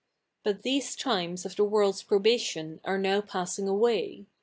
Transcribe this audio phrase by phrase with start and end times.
[0.43, 4.25] But these times of the world'' s probation are now passing away.